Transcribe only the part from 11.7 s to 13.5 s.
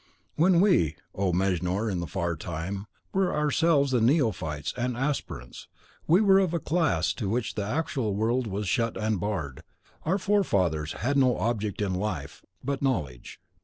in life but knowledge.